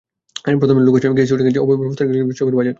প্রথমদিন 0.59 0.85
লোকেশনে 0.87 1.15
গিয়েই 1.17 1.29
শুটিংয়ের 1.31 1.67
ব্যবস্থাপনা 1.81 2.11
দেখে 2.13 2.27
বুঝতে 2.29 2.39
পেরেছি 2.39 2.39
যে, 2.39 2.39
ছবির 2.39 2.55
বাজেট 2.57 2.63
কম। 2.69 2.69